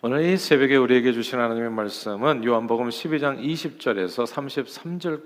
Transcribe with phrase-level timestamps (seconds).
[0.00, 4.32] 오늘 이 새벽에 우리에게 주신 하나님의 말씀은 요한복음 12장 20절에서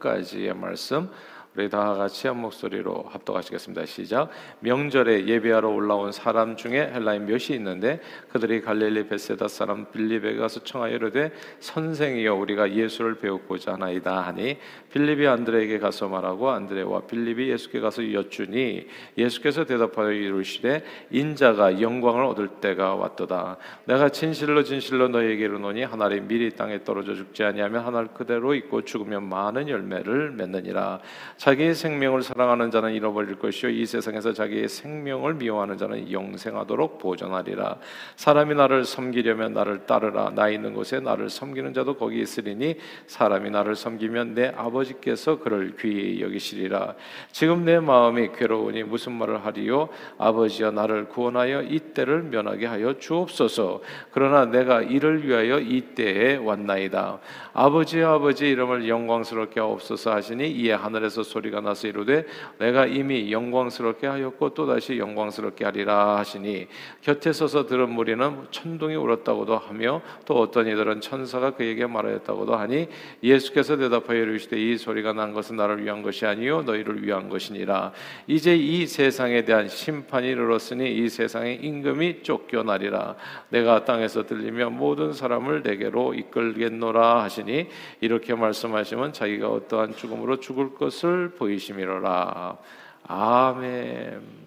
[0.00, 1.10] 33절까지의 말씀
[1.54, 3.84] 우리 다 같이 한 목소리로 합독하시겠습니다.
[3.84, 4.30] 시작.
[4.60, 8.00] 명절에 예배하러 올라온 사람 중에 헬라인 몇이 있는데
[8.30, 11.30] 그들이 갈릴리 베세다 사람 빌립에 가서 청하여 이르되
[11.60, 14.56] 선생이여 우리가 예수를 배우고자 하나이다 하니
[14.94, 18.86] 빌립이 안드레에게 가서 말하고 안드레와 빌립이 예수께 가서 여쭈니
[19.18, 23.58] 예수께서 대답하여 이르시되 인자가 영광을 얻을 때가 왔도다.
[23.84, 28.86] 내가 진실로 진실로 너희에게 이르노니 한 알이 미리 땅에 떨어져 죽지 아니하면 한알 그대로 있고
[28.86, 31.00] 죽으면 많은 열매를 맺느니라.
[31.42, 37.78] 자기의 생명을 사랑하는 자는 잃어버릴 것이요 이 세상에서 자기의 생명을 미워하는 자는 영생하도록 보존하리라.
[38.14, 40.30] 사람이 나를 섬기려면 나를 따르라.
[40.32, 42.76] 나 있는 곳에 나를 섬기는 자도 거기 있으리니
[43.08, 46.94] 사람이 나를 섬기면 내 아버지께서 그를 귀히 여기시리라.
[47.32, 49.88] 지금 내 마음이 괴로우니 무슨 말을 하리요?
[50.18, 53.80] 아버지여 나를 구원하여 이 때를 면하게 하여 주옵소서.
[54.12, 57.18] 그러나 내가 이를 위하여 이 때에 왔나이다.
[57.52, 62.26] 아버지 아버지 이름을 영광스럽게 하옵소서 하시니 이에 하늘에서 소리가 나서 이르되
[62.58, 66.68] 내가 이미 영광스럽게 하였고 또 다시 영광스럽게 하리라 하시니
[67.00, 72.88] 곁에 서서 들은 무리는 천둥이 울었다고도 하며 또 어떤 이들은 천사가 그에게 말하였다고도 하니
[73.22, 77.92] 예수께서 대답하여 이르시되 이 소리가 난 것은 나를 위한 것이 아니요 너희를 위한 것이니라.
[78.26, 83.16] 이제 이 세상에 대한 심판이 이르렀으니 이 세상의 임금이 쫓겨나리라.
[83.48, 87.68] 내가 땅에서 들리며 모든 사람을 내게로 이끌겠노라 하시니
[88.00, 92.58] 이렇게 말씀하시면 자기가 어떠한 죽음으로 죽을 것을 보이심이로라.
[93.06, 94.42] 아멘.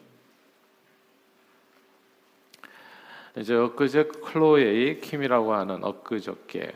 [3.37, 6.73] 이제 엊그제 클로에의 킴이라고 하는 엊그저께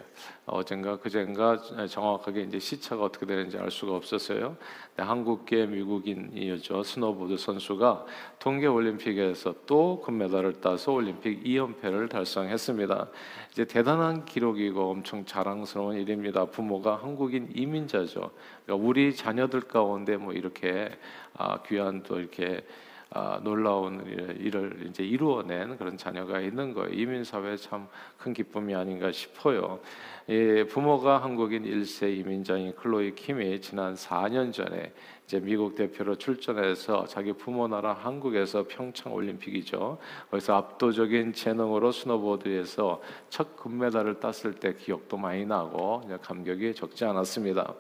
[0.52, 4.58] 어젠가 그젠가 정확하게 이제 시차가 어떻게 되는지 알 수가 없었어요.
[4.98, 8.06] 한국계 미국인이었죠 스노보드 선수가
[8.40, 13.08] 동계 올림픽에서 또 금메달을 따서 올림픽 2연패를 달성했습니다.
[13.52, 16.46] 이제 대단한 기록이고 엄청 자랑스러운 일입니다.
[16.46, 18.32] 부모가 한국인 이민자죠.
[18.66, 20.90] 그러니까 우리 자녀들 가운데 뭐 이렇게
[21.34, 22.66] 아, 귀한 또 이렇게
[23.12, 24.06] 아, 놀라운
[24.40, 26.90] 일을 이제 이루어낸 그런 자녀가 있는 거예요.
[26.94, 27.88] 이민 사회 참
[28.20, 29.80] 큰 기쁨이 아닌가 싶어요.
[30.28, 34.94] 예, 부모가 한국인 1세 이민자인 클로이 킴이 지난 4년 전에
[35.30, 40.00] 이제 미국 대표로 출전해서 자기 부모 나라 한국에서 평창 올림픽이죠.
[40.32, 47.76] 거기서 압도적인 재능으로 스노보드에서 첫 금메달을 땄을 때 기억도 많이 나고 감격이 적지 않았습니다.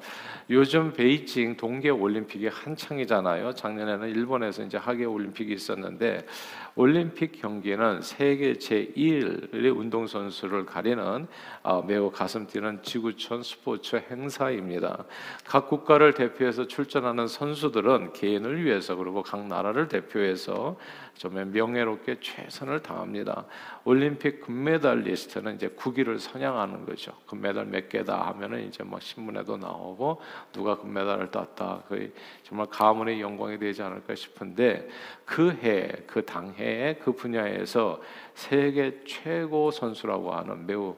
[0.51, 3.55] 요즘 베이징 동계 올림픽이 한창이잖아요.
[3.55, 6.27] 작년에는 일본에서 이제 하계 올림픽이 있었는데
[6.75, 11.27] 올림픽 경기는 세계 제1의 운동 선수를 가리는
[11.63, 15.03] 어, 매우 가슴 뛰는 지구촌 스포츠 행사입니다.
[15.45, 20.77] 각 국가를 대표해서 출전하는 선수들은 개인을 위해서 그리고 각 나라를 대표해서
[21.15, 23.45] 정말 명예롭게 최선을 다합니다.
[23.85, 27.13] 올림픽 금메달리스트는 이제 국위를 선양하는 거죠.
[27.27, 31.83] 금메달 몇 개다 하면은 이제 막 신문에도 나오고 누가 금메달을 땄다.
[31.87, 32.13] 그
[32.43, 34.89] 정말 가문의 영광이 되지 않을까 싶은데
[35.23, 38.01] 그 해, 그 당해에 그 분야에서
[38.33, 40.97] 세계 최고 선수라고 하는 매우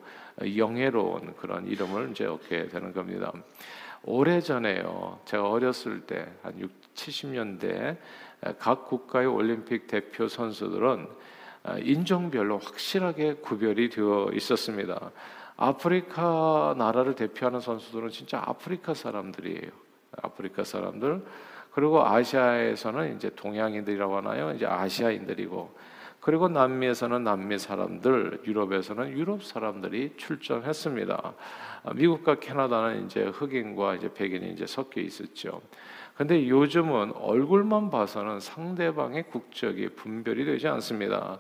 [0.58, 3.32] 영예로운 그런 이름을 이제 얻게 되는 겁니다.
[4.04, 5.20] 오래전에요.
[5.26, 7.98] 제가 어렸을 때 한 6, 70년대
[8.58, 11.08] 각 국가의 올림픽 대표 선수들은
[11.84, 15.12] 인종별로 확실하게 구별이 되어 있었습니다.
[15.56, 19.70] 아프리카 나라를 대표하는 선수들은 진짜 아프리카 사람들이에요.
[20.24, 21.24] 아프리카 사람들.
[21.72, 24.52] 그리고 아시아에서는 이제 동양인들이라고 하나요?
[24.52, 25.91] 이제 아시아인들이고
[26.22, 31.34] 그리고 남미에서는 남미 사람들, 유럽에서는 유럽 사람들이 출전했습니다.
[31.96, 35.62] 미국과 캐나다는 이제 흑인과 이제 백인이 이제 섞여 있었죠.
[36.22, 41.40] 근데 요즘은 얼굴만 봐서는 상대방의 국적이 분별이 되지 않습니다.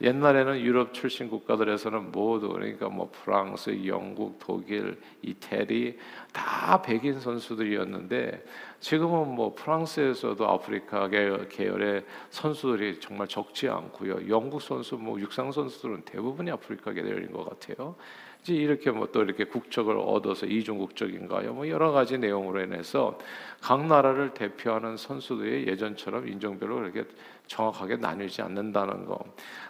[0.00, 5.98] 옛날에는 유럽 출신 국가들에서는 모두 그러니까 뭐 프랑스, 영국, 독일, 이태리
[6.32, 8.42] 다 백인 선수들이었는데
[8.80, 14.30] 지금은 뭐 프랑스에서도 아프리카 계열의 선수들이 정말 적지 않고요.
[14.30, 17.96] 영국 선수, 뭐 육상 선수들은 대부분이 아프리카 계열인 것 같아요.
[18.42, 21.52] 이제 이렇게 뭐 또 이렇게 국적을 얻어서 이중 국적인가요?
[21.54, 23.18] 뭐 여러 가지 내용으로 인해서
[23.60, 27.04] 각 나라를 대표하는 선수들이 예전처럼 인종별로 그렇게
[27.46, 29.22] 정확하게 나뉘지 않는다는 거.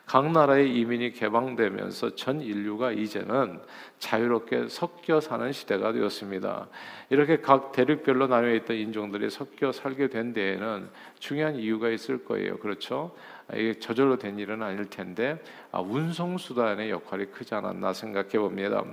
[0.07, 3.61] 각 나라의 이민이 개방되면서 전 인류가 이제는
[3.99, 6.69] 자유롭게 섞여 사는 시대가 되었습니다.
[7.11, 12.59] 이렇게 각 대륙별로 나뉘어 있던 인종들이 섞여 살게 된 데에는 중요한 이유가 있을 거예요.
[12.59, 13.15] 그렇죠?
[13.55, 15.43] 이게 저절로 된 일은 아닐 텐데
[15.73, 18.85] 아, 운송 수단의 역할이 크지 않았나 생각해 봅니다.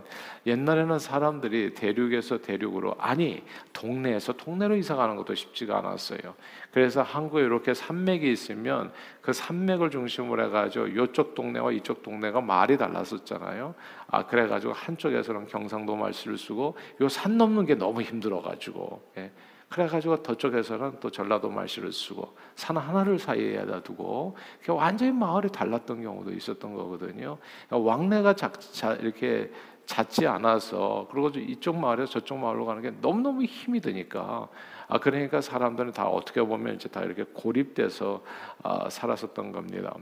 [0.46, 3.44] 옛날에는 사람들이 대륙에서 대륙으로 아니
[3.74, 6.36] 동네에서 동네로 이사 가는 것도 쉽지가 않았어요.
[6.72, 8.92] 그래서 한국에 이렇게 산맥이 있으면
[9.22, 13.76] 그 산맥을 중심으로 해가지고 이쪽 동네와 이쪽 동네가 말이 달랐었잖아요.
[14.08, 19.02] 아 그래가지고 한쪽에서는 경상도 말씨를 쓰고 요 산 넘는 게 너무 힘들어가지고.
[19.18, 19.32] 예.
[19.70, 24.36] 그래가지고 저쪽에서는 또 전라도 말씨를 쓰고 산 하나를 사이에다 두고
[24.68, 27.38] 완전히 마을이 달랐던 경우도 있었던 거거든요.
[27.68, 29.52] 그러니까 왕래가 작, 자, 이렇게
[29.86, 34.48] 잦지 않아서 그리고 이쪽 마을에서 저쪽 마을로 가는 게 너무너무 힘이 드니까
[34.88, 38.24] 아 그러니까 사람들은 다 어떻게 보면 이제 다 이렇게 고립돼서
[38.62, 39.96] 아, 살았었던 겁니다.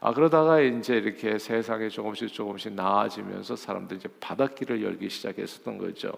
[0.00, 6.12] 아 그러다가 이제 이렇게 세상이 조금씩 조금씩 나아지면서 사람들이 이제 바닷길을 열기 시작했었던 거죠.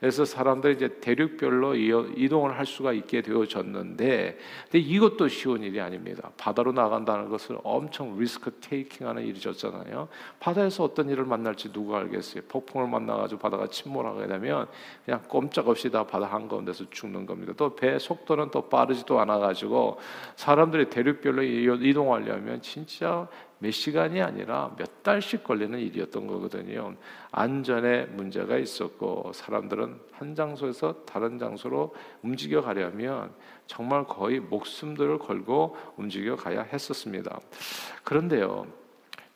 [0.00, 6.30] 그래서 사람들이 이제 대륙별로 이동을 할 수가 있게 되어졌는데, 근데 이것도 쉬운 일이 아닙니다.
[6.36, 10.08] 바다로 나간다는 것은 엄청 리스크 테이킹하는 일이었잖아요.
[10.40, 12.44] 바다에서 어떤 일을 만날지 누가 알겠어요?
[12.48, 14.66] 폭풍을 만나가지고 바다가 침몰하게 되면
[15.04, 17.52] 그냥 꼼짝없이 다 바다 한 가운데서 죽는 겁니다.
[17.56, 19.98] 또 배 속도는 또 빠르지도 않아가지고
[20.36, 23.23] 사람들이 대륙별로 이동하려면 진짜
[23.58, 26.94] 몇 시간이 아니라 몇 달씩 걸리는 일이었던 거거든요.
[27.30, 33.32] 안전에 문제가 있었고 사람들은 한 장소에서 다른 장소로 움직여 가려면
[33.66, 37.40] 정말 거의 목숨들을 걸고 움직여 가야 했었습니다.
[38.02, 38.66] 그런데요.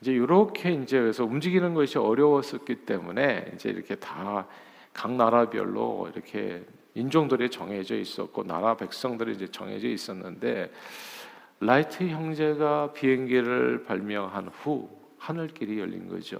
[0.01, 4.47] 이제 이렇게 이제 그래서 움직이는 것이 어려웠었기 때문에 이제 이렇게 다
[4.93, 10.71] 각 나라별로 이렇게 인종들이 정해져 있었고 나라 백성들이 이제 정해져 있었는데
[11.61, 16.39] 라이트 형제가 비행기를 발명한 후 하늘길이 열린 거죠.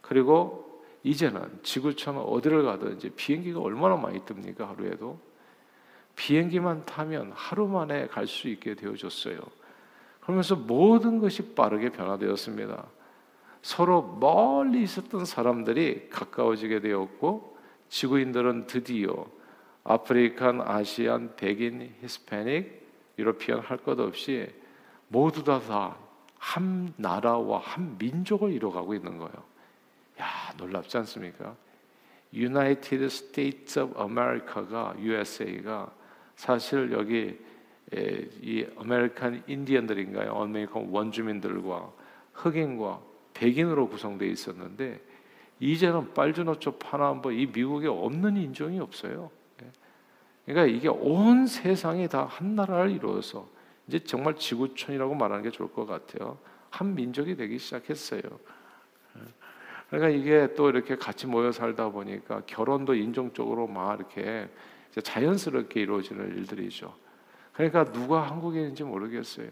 [0.00, 5.18] 그리고 이제는 지구촌 어디를 가든 이제 비행기가 얼마나 많이 뜹니까 하루에도
[6.16, 9.38] 비행기만 타면 하루 만에 갈 수 있게 되어졌어요.
[10.20, 12.86] 그러면서 모든 것이 빠르게 변화되었습니다.
[13.62, 17.56] 서로 멀리 있었던 사람들이 가까워지게 되었고
[17.88, 19.26] 지구인들은 드디어
[19.84, 22.81] African, Asian, 백인, Hispanic
[23.18, 24.48] European 할 것 없이
[25.08, 29.34] 모두 다 한 나라와 한 민족을 이뤄가고 있는 거예요.
[30.20, 31.54] 야 놀랍지 않습니까?
[32.34, 35.92] United States of America가 USA가
[36.36, 37.38] 사실 여기
[37.92, 40.34] 이 American 인디언들인가요?
[40.34, 41.92] American 원주민들과
[42.32, 43.02] 흑인과
[43.34, 45.00] 백인으로 구성되어 있었는데
[45.60, 49.30] 이제는 빨주노초 파나안보 이 미국에 없는 인종이 없어요.
[50.44, 53.48] 그러니까 이게 온 세상이 다 한 나라를 이루어서
[53.86, 56.38] 이제 정말 지구촌이라고 말하는 게 좋을 것 같아요.
[56.70, 58.22] 한 민족이 되기 시작했어요.
[59.90, 64.48] 그러니까 이게 또 이렇게 같이 모여 살다 보니까 결혼도 인종적으로 막 이렇게
[65.02, 66.94] 자연스럽게 이루어지는 일들이죠.
[67.52, 69.48] 그러니까 누가 한국인인지 모르겠어요.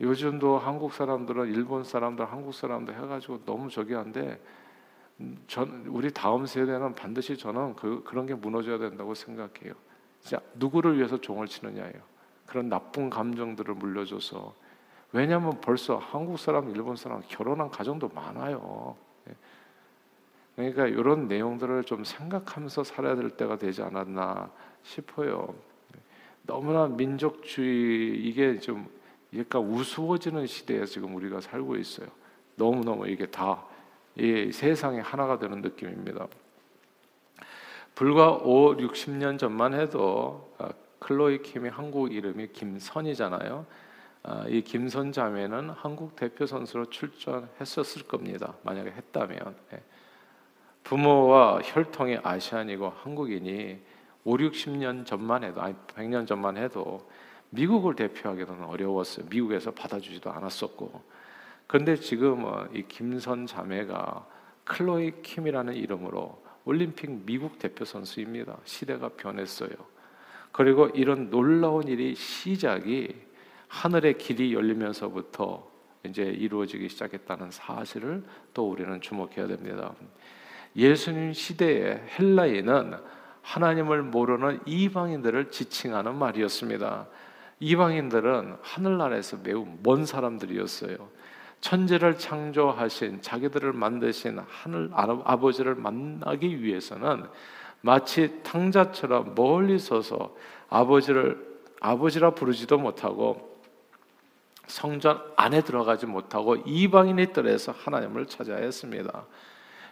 [0.00, 4.40] 요즘도 한국 사람들은 일본 사람들, 한국 사람들 해가지고 너무 저기 한데
[5.46, 9.74] 전 우리 다음 세대는 반드시 저는 그 그런 게 무너져야 된다고 생각해요.
[10.20, 12.12] 자 누구를 위해서 종을 치느냐예요.
[12.46, 14.54] 그런 나쁜 감정들을 물려줘서
[15.12, 18.96] 왜냐하면 벌써 한국 사람, 일본 사람 결혼한 가정도 많아요.
[19.28, 19.34] 예.
[20.56, 24.50] 그러니까 이런 내용들을 좀 생각하면서 살아야 될 때가 되지 않았나
[24.82, 25.54] 싶어요.
[26.44, 28.88] 너무나 민족주의 이게 좀
[29.36, 32.08] 약간 우스워지는 시대에 지금 우리가 살고 있어요.
[32.56, 33.64] 너무 너무 이게 다
[34.16, 36.26] 이 세상이 하나가 되는 느낌입니다.
[37.94, 43.66] 불과 5, 60년 전만 해도 아, 클로이 킴의 한국 이름이 김선이잖아요.
[44.24, 48.54] 아, 이 김선 자매는 한국 대표 선수로 출전했었을 겁니다.
[48.62, 49.82] 만약에 했다면 예.
[50.84, 53.78] 부모와 혈통이 아시안이고 한국인이
[54.24, 57.08] 5, 60년 전만 해도 아니 100년 전만 해도
[57.50, 59.26] 미국을 대표하기는 어려웠어요.
[59.28, 61.02] 미국에서 받아주지도 않았었고
[61.72, 64.26] 그런데 지금 이 김선 자매가
[64.64, 68.58] 클로이 킴이라는 이름으로 올림픽 미국 대표 선수입니다.
[68.66, 69.70] 시대가 변했어요.
[70.52, 73.16] 그리고 이런 놀라운 일이 시작이
[73.68, 75.66] 하늘의 길이 열리면서부터
[76.04, 79.94] 이제 이루어지기 시작했다는 사실을 또 우리는 주목해야 됩니다.
[80.76, 82.96] 예수님 시대의 헬라인은
[83.40, 87.08] 하나님을 모르는 이방인들을 지칭하는 말이었습니다.
[87.60, 91.22] 이방인들은 하늘나라에서 매우 먼 사람들이었어요.
[91.62, 97.24] 천지를 창조하신 자기들을 만드신 하늘 아버지를 만나기 위해서는
[97.80, 100.36] 마치 탕자처럼 멀리 서서
[100.68, 103.58] 아버지를 아버지라 부르지도 못하고
[104.66, 109.24] 성전 안에 들어가지 못하고 이방인의 뜰에서 하나님을 찾아야 했습니다.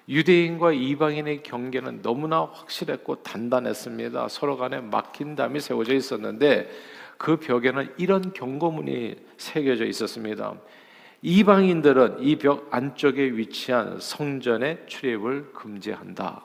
[0.09, 4.29] 유대인과 이방인의 경계는 너무나 확실했고 단단했습니다.
[4.29, 6.69] 서로 간에 막힌 담이 세워져 있었는데
[7.17, 10.55] 그 벽에는 이런 경고문이 새겨져 있었습니다.
[11.23, 16.43] 이방인들은 이 벽 안쪽에 위치한 성전의 출입을 금지한다.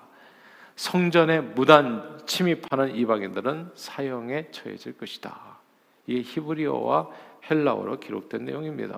[0.75, 5.59] 성전에 무단 침입하는 이방인들은 사형에 처해질 것이다.
[6.07, 7.09] 이 히브리어와
[7.49, 8.97] 헬라어로 기록된 내용입니다.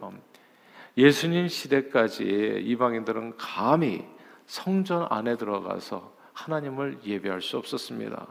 [0.97, 4.03] 예수님 시대까지 이방인들은 감히
[4.47, 8.27] 성전 안에 들어가서 하나님을 예배할 수 없었습니다.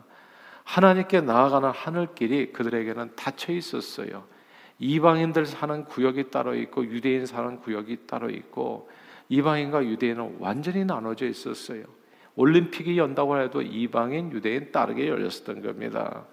[0.64, 4.24] 하나님께 나아가는 하늘길이 그들에게는 닫혀 있었어요.
[4.78, 8.88] 이방인들 사는 구역이 따로 있고 유대인 사는 구역이 따로 있고
[9.28, 11.84] 이방인과 유대인은 완전히 나눠져 있었어요.
[12.36, 16.26] 올림픽이 연다고 해도 이방인, 유대인 따르게 열렸었던 겁니다.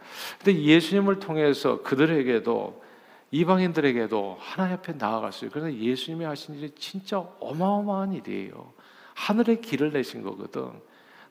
[0.43, 2.83] 근데 예수님을 통해서 그들에게도
[3.31, 5.49] 이방인들에게도 하나님 앞에 나아갔어요.
[5.49, 8.73] 그래서 예수님이 하신 일이 진짜 어마어마한 일이에요.
[9.15, 10.71] 하늘의 길을 내신 거거든.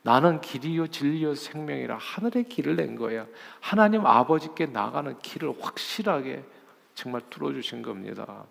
[0.02, 3.26] 나는 길이요 진리요 생명이라 하늘의 길을 낸 거야.
[3.60, 6.42] 하나님 아버지께 나가는 길을 확실하게
[6.94, 8.44] 정말 뚫어주신 겁니다.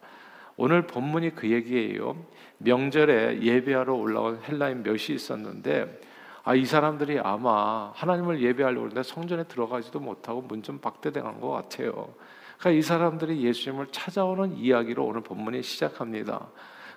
[0.57, 2.15] 오늘 본문이 그 얘기예요.
[2.59, 5.99] 명절에 예배하러 올라온 헬라인 몇이 있었는데
[6.43, 12.13] 아, 이 사람들이 아마 하나님을 예배하려고 그러는데 성전에 들어가지도 못하고 문 좀 박대당한 것 같아요.
[12.57, 16.47] 그러니까 이 사람들이 예수님을 찾아오는 이야기로 오늘 본문이 시작합니다.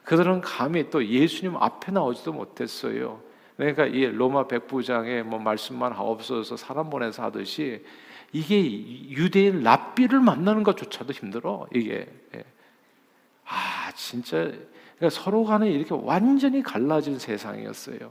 [0.05, 3.21] 그들은 감히 또 예수님 앞에 나오지도 못했어요.
[3.57, 7.85] 그러니까 이 로마 백부장의 뭐 말씀만 없어서 사람 보내서 하듯이
[8.35, 8.61] 이게
[9.11, 12.09] 유대인 랍비를 만나는 것조차도 힘들어 이게.
[12.35, 12.45] 예.
[13.47, 14.51] 아 진짜
[14.99, 18.11] 그러니까 서로 간에 이렇게 완전히 갈라진 세상이었어요.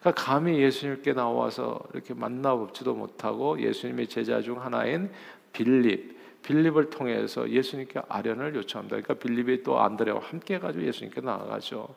[0.00, 5.10] 그러니까 감히 예수님께 나와서 이렇게 만나보지도 못하고 예수님의 제자 중 하나인
[5.54, 9.00] 빌립, 빌립을 통해서 예수님께 아련을 요청합니다.
[9.00, 11.88] 그러니까 빌립이 또 안드레와 함께 가지고 예수님께 나아가죠.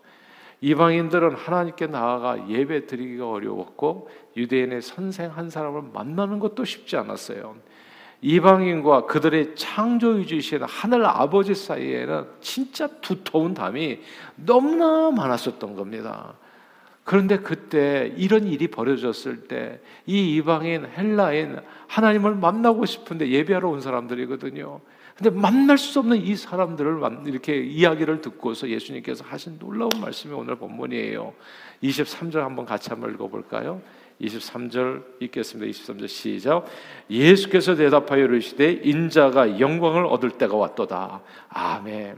[0.62, 7.56] 이방인들은 하나님께 나아가 예배 드리기가 어려웠고 유대인의 선생 한 사람을 만나는 것도 쉽지 않았어요.
[8.22, 14.00] 이방인과 그들의 창조주이신 하늘 아버지 사이에는 진짜 두터운 담이
[14.36, 16.36] 너무나 많았었던 겁니다.
[17.04, 24.82] 그런데 그때 이런 일이 벌어졌을 때 이 이방인 헬라인 하나님을 만나고 싶은데 예배하러 온 사람들이거든요.
[25.16, 31.34] 근데 만날 수 없는 이 사람들을 이렇게 이야기를 듣고서 예수님께서 하신 놀라운 말씀이 오늘 본문이에요.
[31.84, 33.82] 23절 한번 같이 한번 읽어볼까요?
[34.22, 35.72] 23절 읽겠습니다.
[35.72, 36.66] 23절 시작.
[37.10, 41.22] 예수께서 대답하여 이르시되 인자가 영광을 얻을 때가 왔도다.
[41.50, 42.18] 아멘.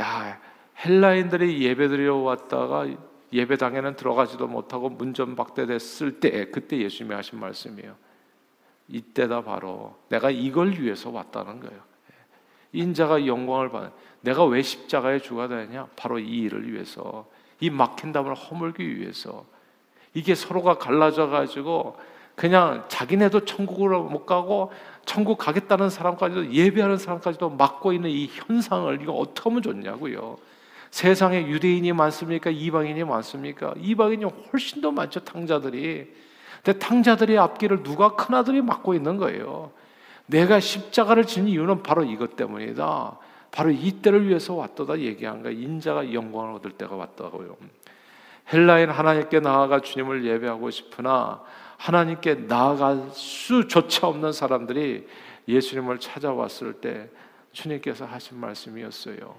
[0.00, 0.40] 야,
[0.84, 2.86] 헬라인들이 예배드려 왔다가
[3.32, 7.96] 예배당에는 들어가지도 못하고 문전박대됐을 때 그때 예수님이 하신 말씀이에요.
[8.88, 11.80] 이때다 바로 내가 이걸 위해서 왔다는 거예요.
[12.72, 13.90] 인자가 영광을 받는
[14.20, 15.88] 내가 왜 십자가에 죽어야 되냐?
[15.96, 17.26] 바로 이 일을 위해서
[17.60, 19.44] 이 막힌 담을 허물기 위해서
[20.14, 21.98] 이게 서로가 갈라져 가지고
[22.34, 24.72] 그냥 자기네도 천국으로 못 가고
[25.06, 30.36] 천국 가겠다는 사람까지도 예배하는 사람까지도 막고 있는 이 현상을 이거 어떻게 하면 좋냐고요.
[30.90, 32.50] 세상에 유대인이 많습니까?
[32.50, 33.74] 이방인이 많습니까?
[33.78, 36.12] 이방인이 훨씬 더 많죠, 탕자들이.
[36.66, 39.70] 근데 탕자들의 앞길을 누가 큰아들이 막고 있는 거예요.
[40.26, 43.18] 내가 십자가를 진 이유는 바로 이것 때문이다.
[43.52, 45.52] 바로 이 때를 위해서 왔도다 얘기한 거야.
[45.52, 47.56] 인자가 영광을 얻을 때가 왔다고요.
[48.52, 51.40] 헬라인 하나님께 나아가 주님을 예배하고 싶으나
[51.76, 55.06] 하나님께 나아갈 수조차 없는 사람들이
[55.46, 57.08] 예수님을 찾아왔을 때
[57.52, 59.36] 주님께서 하신 말씀이었어요.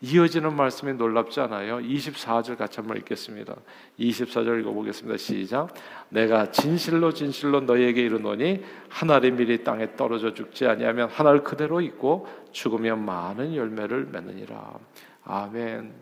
[0.00, 1.78] 이어지는 말씀이 놀랍지 않아요?
[1.78, 3.54] 24절 같이 한번 읽겠습니다.
[3.98, 5.16] 24절 읽어보겠습니다.
[5.16, 5.74] 시작.
[6.08, 13.04] 내가 진실로 진실로 너희에게 이르노니 하늘의 밀이 땅에 떨어져 죽지 아니하면 하늘 그대로 있고 죽으면
[13.04, 14.78] 많은 열매를 맺느니라.
[15.24, 15.92] 아멘.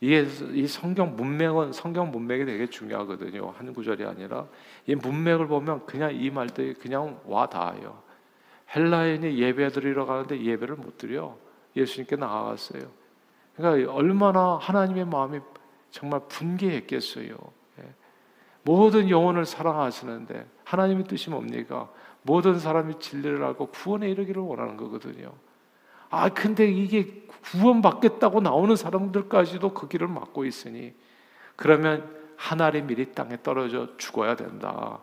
[0.00, 3.54] 이게 이 성경 문맥은 성경 문맥이 되게 중요하거든요.
[3.56, 4.46] 한 구절이 아니라
[4.86, 8.02] 이 문맥을 보면 그냥 이 말들이 그냥 와 닿아요.
[8.76, 11.38] 헬라인이 예배 드리러 가는데 예배를 못 드려.
[11.74, 13.03] 예수님께 나아갔어요.
[13.56, 15.40] 그러니까 얼마나 하나님의 마음이
[15.90, 17.36] 정말 분개했겠어요.
[17.80, 17.94] 예.
[18.62, 21.88] 모든 영혼을 사랑하시는데 하나님의 뜻이 뭡니까?
[22.22, 25.32] 모든 사람이 진리를 알고 구원에 이르기를 원하는 거거든요.
[26.10, 30.94] 아, 근데 이게 구원받겠다고 나오는 사람들까지도 그 길을 막고 있으니
[31.56, 35.00] 그러면 하나의 미리 땅에 떨어져 죽어야 된다.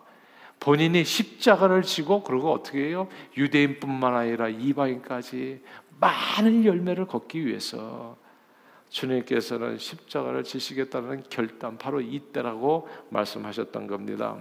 [0.60, 3.08] 본인이 십자가를 지고 그리고 어떻게 해요?
[3.36, 5.62] 유대인뿐만 아니라 이방인까지
[5.98, 8.16] 많은 열매를 걷기 위해서
[8.92, 14.36] 주님께서는 십자가를 지시겠다는 결단 바로 이때라고 말씀하셨던 겁니다.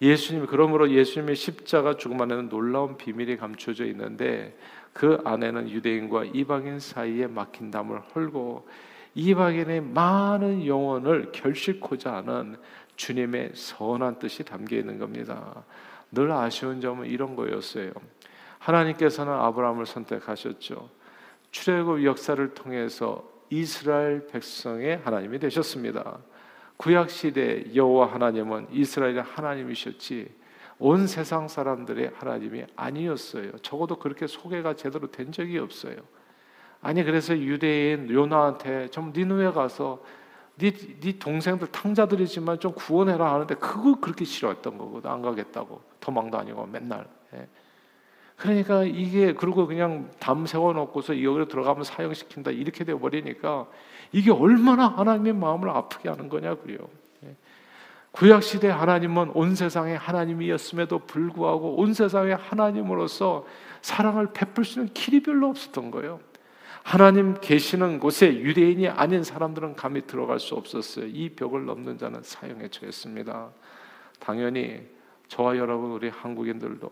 [0.00, 4.56] 예수님 그러므로 예수님의 십자가 죽음 안에는 놀라운 비밀이 감춰져 있는데
[4.92, 8.68] 그 안에는 유대인과 이방인 사이에 막힌 담을 헐고
[9.14, 12.56] 이방인의 많은 영혼을 결식코자 하는
[12.96, 15.64] 주님의 선한 뜻이 담겨 있는 겁니다.
[16.10, 17.92] 늘 아쉬운 점은 이런 거였어요.
[18.58, 20.90] 하나님께서는 아브라함을 선택하셨죠.
[21.52, 26.20] 출애굽 역사를 통해서 이스라엘 백성의 하나님이 되셨습니다.
[26.78, 30.34] 구약 시대 여호와 하나님은 이스라엘의 하나님이셨지
[30.78, 33.52] 온 세상 사람들의 하나님이 아니었어요.
[33.58, 35.96] 적어도 그렇게 소개가 제대로 된 적이 없어요.
[36.80, 40.02] 아니 그래서 유대인 요나한테 좀 니누에 가서
[40.56, 46.66] 네, 네 동생들 탕자들이지만 좀 구원해라 하는데 그거 그렇게 싫어했던 거거든 안 가겠다고 도망도 아니고
[46.66, 47.46] 맨날 예.
[48.36, 53.66] 그러니까 이게 그리고 그냥 담 세워놓고서 여기로 들어가면 사형시킨다 이렇게 되어 버리니까
[54.10, 56.76] 이게 얼마나 하나님의 마음을 아프게 하는 거냐고요.
[57.24, 57.36] 예.
[58.10, 63.46] 구약 시대 하나님은 온 세상의 하나님이었음에도 불구하고 온 세상의 하나님으로서
[63.80, 66.20] 사랑을 베풀 수 있는 길이 별로 없었던 거예요.
[66.82, 71.06] 하나님 계시는 곳에 유대인이 아닌 사람들은 감히 들어갈 수 없었어요.
[71.06, 73.50] 이 벽을 넘는 자는 사형에 처했습니다.
[74.18, 74.80] 당연히
[75.28, 76.90] 저와 여러분 우리 한국인들도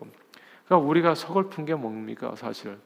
[0.71, 2.77] 그러니까 우리가 서글픈 게 뭡니까 사실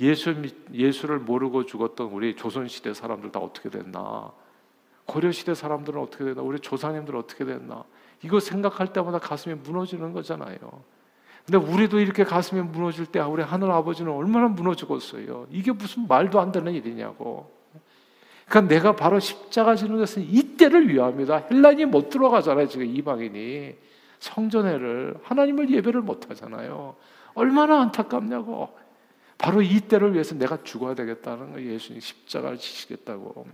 [0.00, 0.34] 예수
[0.70, 4.30] 예수를 모르고 죽었던 우리 조선 시대 사람들 다 어떻게 됐나?
[5.06, 6.42] 고려 시대 사람들은 어떻게 됐나?
[6.42, 7.84] 우리 조상님들 어떻게 됐나?
[8.22, 10.58] 이거 생각할 때마다 가슴이 무너지는 거잖아요.
[11.46, 15.46] 근데 우리도 이렇게 가슴이 무너질 때 우리 하늘 아버지는 얼마나 무너지겠어요.
[15.50, 17.50] 이게 무슨 말도 안 되는 일이냐고.
[18.46, 21.46] 그러니까 내가 바로 십자가 지는 것은 이때를 위함이다.
[21.50, 22.68] 헬란이 못 들어가잖아요.
[22.68, 23.74] 지금 이방인이
[24.18, 26.94] 성전회를 하나님을 예배를 못 하잖아요.
[27.34, 28.76] 얼마나 안타깝냐고.
[29.38, 31.72] 바로 이 때를 위해서 내가 죽어야 되겠다는 거예요.
[31.72, 33.46] 예수님 십자가를 지시겠다고.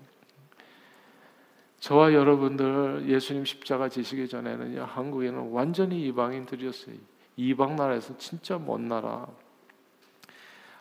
[1.80, 6.94] 저와 여러분들 예수님 십자가 지시기 전에는 한국에는 완전히 이방인들이었어요.
[7.36, 9.26] 이방 나라에서 진짜 먼 나라.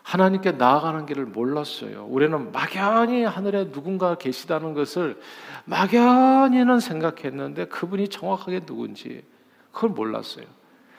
[0.02, 2.06] 하나님께 나아가는 길을 몰랐어요.
[2.06, 5.22] 우리는 막연히 하늘에 누군가 계시다는 것을
[5.66, 9.24] 막연히는 생각했는데 그분이 정확하게 누군지
[9.72, 10.46] 그걸 몰랐어요.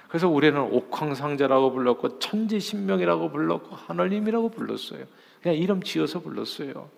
[0.09, 5.05] 그래서 우리는 옥황상제라고 불렀고 천지신명이라고 불렀고 하늘님이라고 불렀어요.
[5.43, 6.89] 그냥 이름 지어서 불렀어요.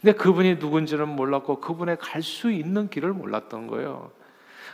[0.00, 4.10] 근데 그분이 누군지는 몰랐고 그분의 갈 수 있는 길을 몰랐던 거예요.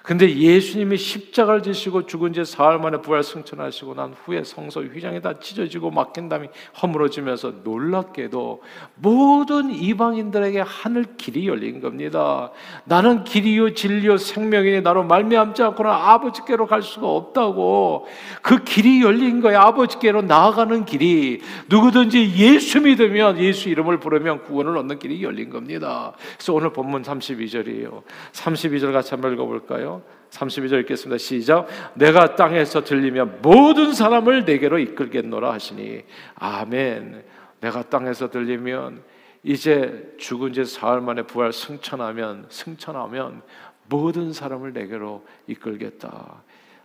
[0.03, 5.39] 근데 예수님이 십자가를 지시고 죽은 지 사흘 만에 부활 승천하시고 난 후에 성소 휘장에 다
[5.39, 6.49] 찢어지고 막힌 담이
[6.81, 8.63] 허물어지면서 놀랍게도
[8.97, 12.51] 모든 이방인들에게 하늘 길이 열린 겁니다.
[12.85, 18.09] 나는 길이요 진리요 생명이니 나로 말미암지 않고는 아버지께로 갈 수가 없다고
[18.43, 19.61] 그 길이 열린 거예요.
[19.61, 26.13] 아버지께로 나아가는 길이 누구든지 예수 믿으면 예수 이름을 부르면 구원을 얻는 길이 열린 겁니다.
[26.37, 28.03] 그래서 오늘 본문 32절이에요.
[28.33, 29.92] 32절 같이 한번 읽어볼까요?
[30.33, 31.19] 32절 읽겠습니다.
[31.19, 31.69] 시작.
[31.95, 36.05] 내가 땅에서 들리면 모든 사람을 내게로 이끌겠노라 하시니
[36.37, 37.23] 아멘.
[37.61, 39.03] 내가 땅에서 들리면
[39.43, 43.43] 이제 죽은 지 사흘 만에 부활 승천하면 승천하면
[43.89, 46.43] 모든 사람을 내게로 이끌겠다.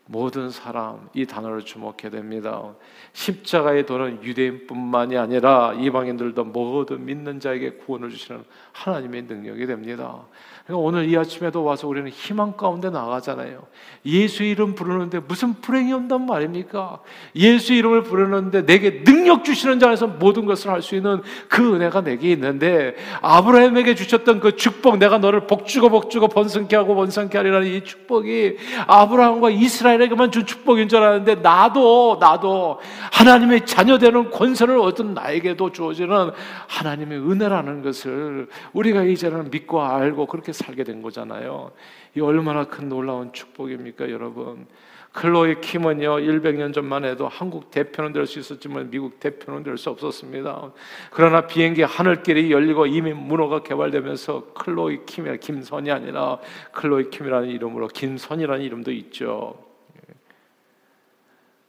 [0.07, 2.73] 모든 사람 이 단어를 주목해야 됩니다.
[3.13, 10.21] 십자가의 도는 유대인뿐만이 아니라 이방인들도 모든 믿는 자에게 구원을 주시는 하나님의 능력이 됩니다.
[10.65, 13.65] 그러니까 오늘 이 아침에도 와서 우리는 희망 가운데 나가잖아요.
[14.05, 16.99] 예수 이름 부르는데 무슨 불행이 온단 말입니까?
[17.35, 22.31] 예수 이름을 부르는데 내게 능력 주시는 자에서 모든 것을 할 수 있는 그 은혜가 내게
[22.31, 28.57] 있는데 아브라함에게 주셨던 그 축복 내가 너를 복주고 복주고 번성케 하고 번성케 하리라는 이 축복이
[28.87, 32.79] 아브라함과 이스라엘 에게만 준 축복인 줄 알았는데 나도 나도
[33.11, 36.31] 하나님의 자녀되는 권세를 얻은 나에게도 주어지는
[36.67, 41.71] 하나님의 은혜라는 것을 우리가 이제는 믿고 알고 그렇게 살게 된 거잖아요.
[42.15, 44.67] 이 얼마나 큰 놀라운 축복입니까, 여러분?
[45.13, 50.71] 클로이 킴은요, 100년 전만 해도 한국 대표는 될 수 있었지만 미국 대표는 될 수 없었습니다.
[51.09, 56.37] 그러나 비행기 하늘길이 열리고 이미 문호가 개발되면서 클로이 킴이 김선이 아니라
[56.71, 59.66] 클로이 킴이라는 이름으로 김선이라는 이름도 있죠.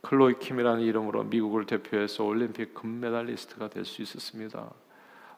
[0.08, 4.70] 클로이 킴이라는 이름으로 미국을 대표해서 올림픽 금메달리스트가 될 수 있었습니다.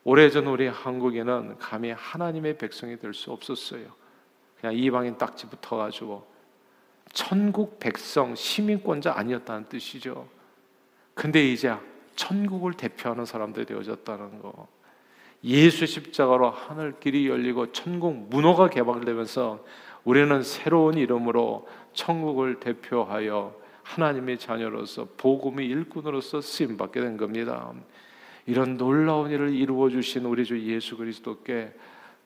[0.05, 3.87] 오래전 우리 한국에는 감히 하나님의 백성이 될 수 없었어요.
[4.61, 6.25] 그냥 이방인 딱지 붙어가지고
[7.13, 10.29] 천국 백성 시민권자 아니었다는 뜻이죠.
[11.15, 11.75] 근데 이제
[12.15, 14.69] 천국을 대표하는 사람들이 되어졌다는 거.
[15.43, 19.65] 예수 십자가로 하늘 길이 열리고 천국 문호가 개방되면서
[20.05, 23.59] 우리는 새로운 이름으로 천국을 대표하여
[23.91, 27.73] 하나님의 자녀로서 복음의 일꾼으로서 쓰임 받게 된 겁니다.
[28.47, 31.73] 이런 놀라운 일을 이루어 주신 우리 주 예수 그리스도께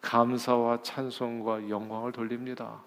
[0.03, 2.83] 감사와 찬송과 영광을 돌립니다.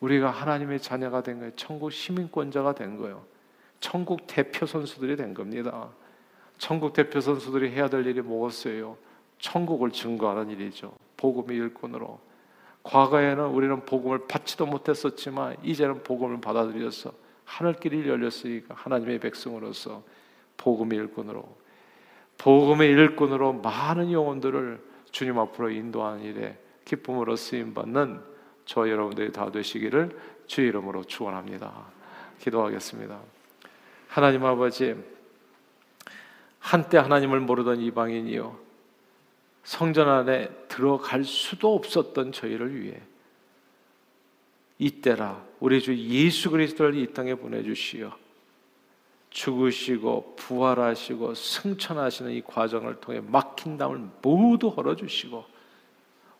[0.00, 1.52] 우리가 하나님의 자녀가 된 거예요.
[1.54, 3.24] 천국 시민권자가 된 거예요.
[3.80, 5.88] 천국 대표 선수들이 된 겁니다.
[6.56, 8.96] 천국 대표 선수들이 해야 될 일이 뭐겠어요?
[9.38, 10.94] 천국을 증거하는 일이죠.
[11.18, 12.18] 복음의 일꾼으로.
[12.84, 20.04] 과거에는 우리는 복음을 받지도 못했었지만 이제는 복음을 받아들여서 하늘길이 열렸으니까 하나님의 백성으로서
[20.58, 21.56] 복음의 일꾼으로
[22.36, 28.20] 복음의 일꾼으로 많은 영혼들을 주님 앞으로 인도하는 일에 기쁨으로 쓰임 받는
[28.66, 30.10] 저 여러분들이 다 되시기를
[30.46, 31.72] 주 이름으로 축원합니다.
[32.38, 33.18] 기도하겠습니다.
[34.08, 34.94] 하나님 아버지
[36.58, 38.58] 한때 하나님을 모르던 이방인이요
[39.64, 43.00] 성전 안에 들어갈 수도 없었던 저희를 위해
[44.78, 48.16] 이때라 우리 주 예수 그리스도를 이 땅에 보내 주시어
[49.30, 55.44] 죽으시고 부활하시고 승천하시는 이 과정을 통해 막힌 담을 모두 헐어 주시고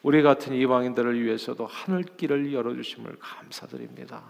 [0.02, 4.22] 우리 같은 이방인들을 위해서도 하늘길을 열어 주심을 감사드립니다.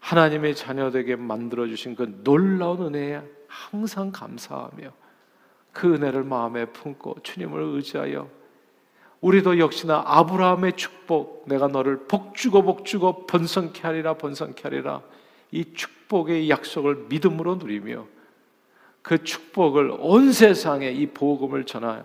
[0.00, 4.92] 하나님의 자녀되게 만들어 주신 그 놀라운 은혜에 항상 감사하며
[5.72, 8.30] 그 은혜를 마음에 품고 주님을 의지하여
[9.20, 15.02] 우리도 역시나 아브라함의 축복 내가 너를 복주고 복주고 번성케 하리라 번성케 하리라
[15.50, 18.06] 이 축복의 약속을 믿음으로 누리며
[19.02, 22.04] 그 축복을 온 세상에 이 복음을 전하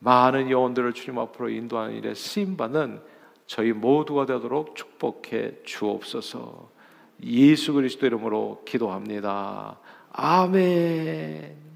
[0.00, 3.00] 많은 영혼들을 주님 앞으로 인도하는 일에 쓰임 받는
[3.46, 6.70] 저희 모두가 되도록 축복해 주옵소서.
[7.24, 9.78] 예수 그리스도 이름으로 기도합니다.
[10.12, 11.67] 아멘.